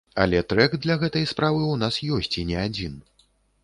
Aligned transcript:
Але 0.21 0.39
трэк 0.53 0.71
для 0.85 0.95
гэтай 1.03 1.29
справы 1.33 1.61
ў 1.61 1.75
нас 1.85 2.03
ёсць 2.19 2.35
і 2.43 2.49
не 2.53 2.57
адзін. 2.67 3.01